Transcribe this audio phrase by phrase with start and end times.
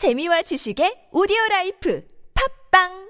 [0.00, 2.00] 재미와 지식의 오디오 라이프.
[2.32, 3.09] 팝빵!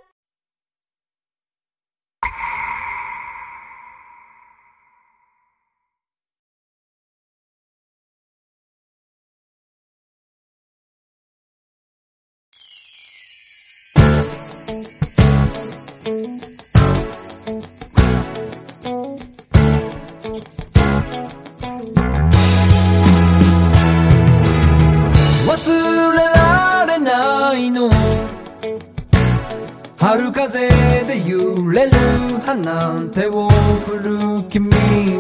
[32.54, 33.48] なんてを
[33.86, 34.68] 振る君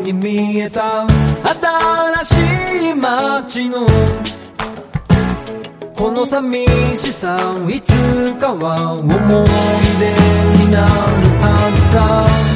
[0.02, 1.06] に見えた。
[2.22, 3.86] 新しい街の
[5.96, 6.66] この寂
[6.96, 7.36] しさ
[7.68, 7.92] いつ
[8.40, 10.86] かは思い出になる
[11.40, 12.49] はずさ。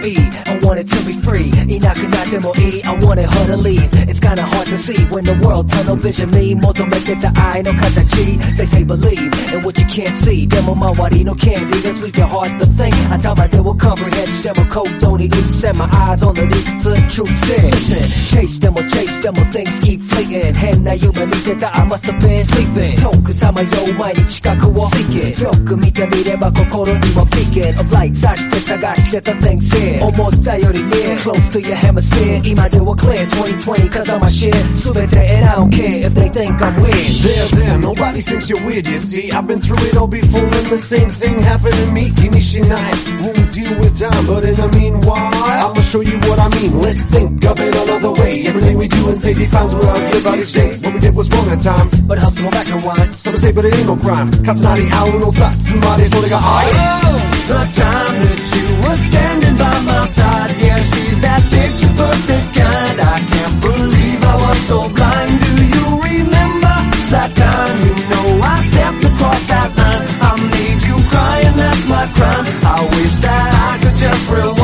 [0.00, 0.16] いい
[0.46, 4.42] I want it to be free いなくなってもいい I want it her to leave It's kinda
[4.42, 8.22] hard to see when the world tunnel vision me 求めてた愛の形
[8.56, 12.66] They say believe in what you can't see でも周りの candy That's weak and hard to
[12.76, 19.22] think 頭では comprehend しても行動に移せ My eyes on the 理屈 Truth said Listen Chase でも chase
[19.22, 27.80] でも Things keep fleeting 変な夢見てた I must have been sleeping 遠くさまよう毎日近くを seek it よく見てみれば心にも beacon
[27.80, 34.10] of light さして探してた things here 思ったより near Close to your hemisphere 今では clear 2020 cause
[34.12, 34.52] I'm a shit
[34.94, 38.64] 全て and I don't care if they think I'm weird There, there, nobody thinks you're
[38.64, 39.30] weird, you see.
[39.32, 42.10] I've been through it all before, and the same thing happened to me.
[42.10, 46.78] Kinishinai, wounds heal with time, but in the meanwhile, I'ma show you what I mean.
[46.80, 48.46] Let's think of it another way.
[48.46, 50.76] Everything we do and say defines what us live out each day.
[50.82, 51.90] What we did was wrong at time.
[52.06, 54.30] But it helps me back and rewind Some say, but it ain't no crime.
[54.30, 57.19] Kasanari, owl, no sa, tsumare, so they got eyes.
[57.51, 62.95] The time that you were standing by my side, yeah, she's that picture perfect kind.
[62.95, 65.35] I can't believe I was so blind.
[65.35, 66.77] Do you remember
[67.11, 67.75] that time?
[67.83, 70.03] You know I stepped across that line.
[70.23, 72.45] I made you cry, and that's my crime.
[72.71, 74.60] I wish that I could just rewind.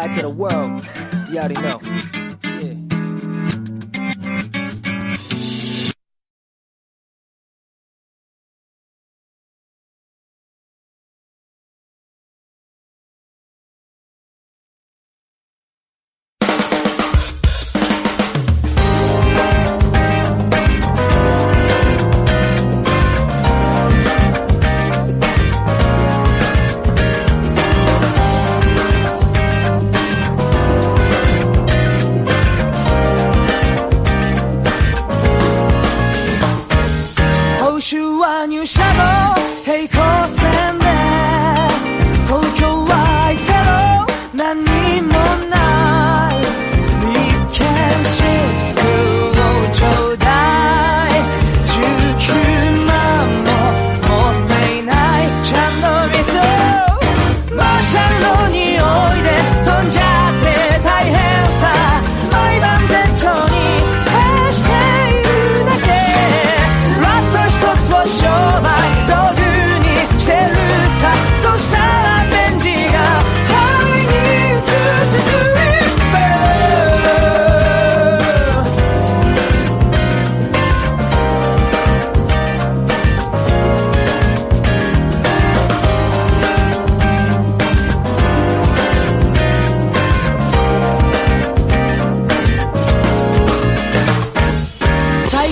[0.00, 0.88] From to the world.
[1.28, 2.19] You already know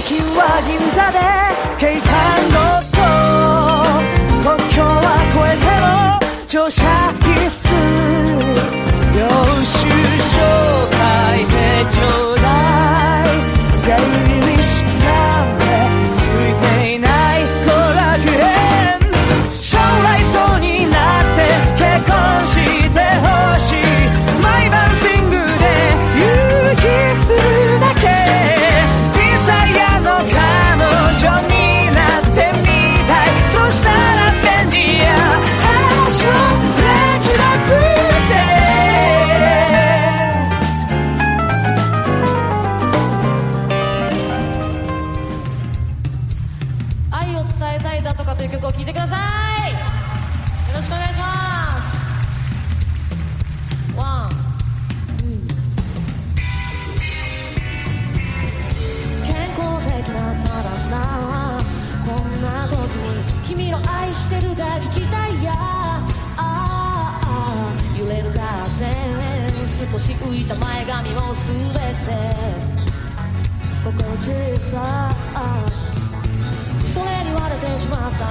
[0.09, 1.19] 기와 김사대
[1.77, 2.99] 개탄 것도
[4.43, 5.87] 거켜와 고해태로
[6.47, 8.08] 조샤 기스.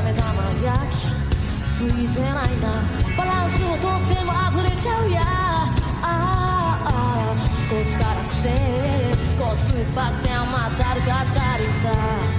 [0.02, 0.24] 目玉
[0.64, 0.98] 焼き
[1.70, 2.84] ついてないな。
[3.18, 5.22] バランスをとっても溢れちゃうや。
[6.02, 7.36] ああ
[7.70, 8.46] 少し辛くて
[9.38, 12.37] 少し酸っぱくて甘ったるかったりさ。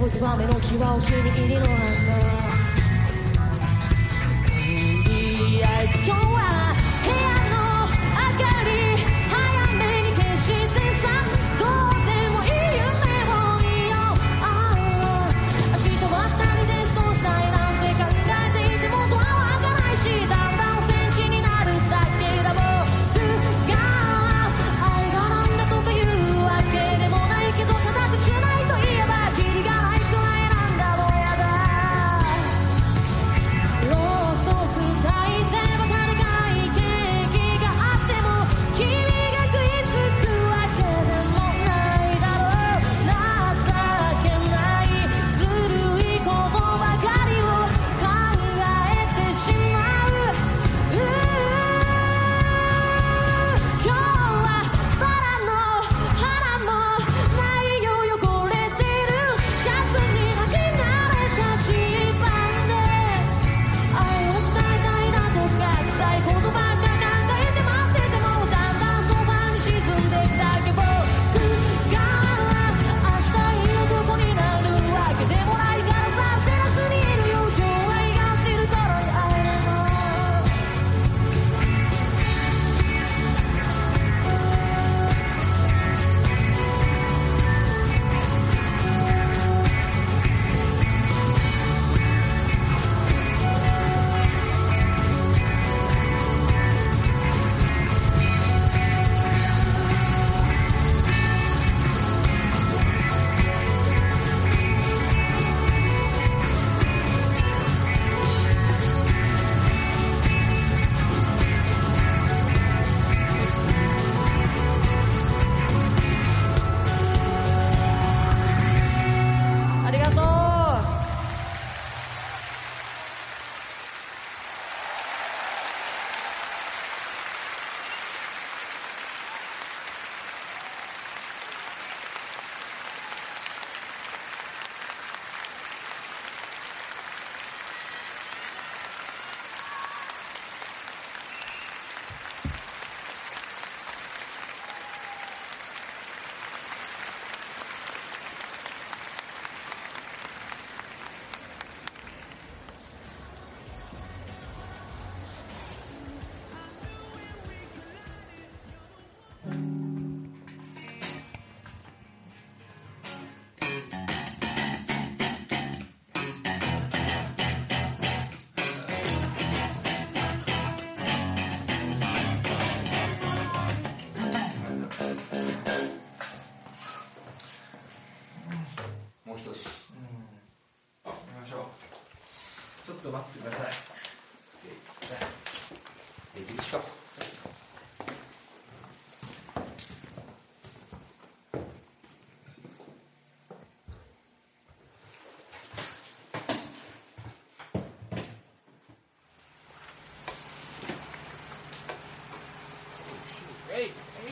[0.00, 1.76] と極めの際を死に入りの花
[4.46, 6.59] とりあえず今日は。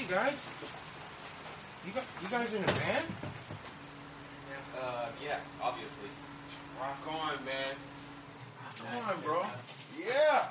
[0.09, 0.47] guys?
[1.87, 3.05] You got you guys in a band?
[4.81, 6.09] Uh, yeah, obviously.
[6.81, 7.75] Rock on, man.
[8.85, 9.43] Rock on, bro.
[9.99, 10.48] Yeah.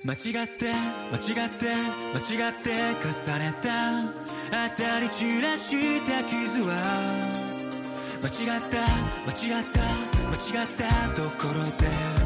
[0.06, 0.72] 間違って
[1.10, 1.66] 間違って
[2.14, 2.70] 間違って
[3.02, 4.26] 重ねた。
[4.48, 6.70] 当たり散らした傷は
[8.22, 8.82] 間違った
[9.26, 12.25] 間違った間違ったところで。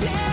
[0.00, 0.27] Yeah.